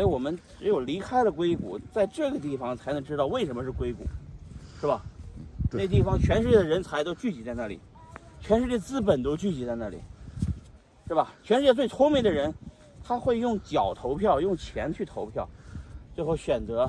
[0.00, 4.02] 所以我们只有离开了硅谷，在这个地方才能知道为什么是硅谷，
[4.80, 5.02] 是吧？
[5.72, 7.78] 那地方全世界的人才都聚集在那里，
[8.40, 9.98] 全世界资本都聚集在那里，
[11.06, 11.34] 是吧？
[11.42, 12.50] 全世界最聪明的人，
[13.04, 15.46] 他会用脚投票，用钱去投票，
[16.14, 16.88] 最后选择，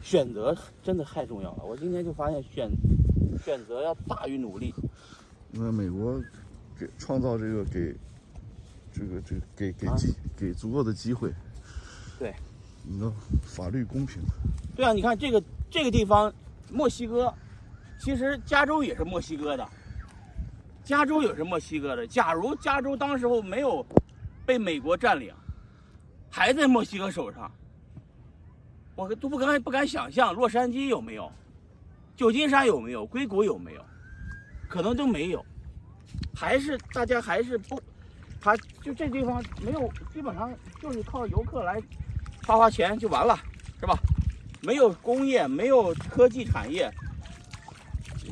[0.00, 1.64] 选择真的太重要了。
[1.64, 2.70] 我今天就发现选
[3.44, 4.72] 选择要大于努力。
[5.50, 6.22] 那美国
[6.78, 7.92] 给创造这个给
[8.92, 11.34] 这个这个给给啊机给足够的机会，
[12.18, 12.34] 对，
[12.82, 13.10] 你的
[13.42, 14.20] 法律公平，
[14.74, 16.32] 对啊，你看这个这个地方，
[16.72, 17.32] 墨西哥，
[17.98, 19.68] 其实加州也是墨西哥的，
[20.82, 22.06] 加州也是墨西哥的。
[22.06, 23.86] 假如加州当时候没有
[24.44, 25.32] 被美国占领，
[26.28, 27.48] 还在墨西哥手上，
[28.96, 31.30] 我都不敢不敢想象洛杉矶有没有，
[32.16, 33.84] 旧金山有没有，硅谷有没有，
[34.68, 35.44] 可能都没有，
[36.34, 37.80] 还是大家还是不，
[38.40, 41.80] 还就这地方没有，基本上就是靠游客来
[42.46, 43.36] 花花钱就完了，
[43.80, 43.98] 是吧？
[44.62, 46.90] 没有工业，没有科技产业，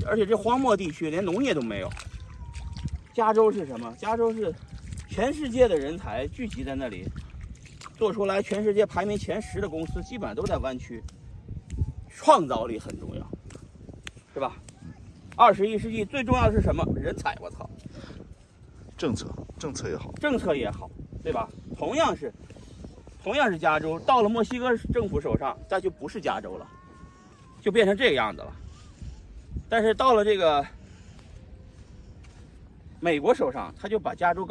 [0.06, 1.90] 而且这荒漠地区连农业都没有。
[3.12, 3.94] 加州是什么？
[3.96, 4.54] 加州是
[5.08, 7.08] 全世界的人才聚集在那里，
[7.94, 11.02] 做出来全世界排名前十的公司基本上都在湾区，
[12.08, 13.26] 创造力很重要，
[14.34, 14.56] 是吧？
[15.36, 16.84] 二十一世纪最重要的是什么？
[16.94, 17.68] 人才，我操！
[18.96, 20.90] 政策政策也好，政策也好，
[21.22, 21.48] 对吧？
[21.76, 22.32] 同样是，
[23.22, 26.66] 同样是加州，到了墨西哥政府手上，那就不是加州了，
[27.60, 28.52] 就变成这个样子了。
[29.68, 30.64] 但是到了这个
[33.00, 34.44] 美国手上，他就把加州搞。